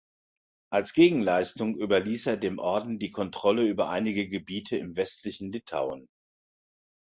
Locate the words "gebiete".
4.27-4.75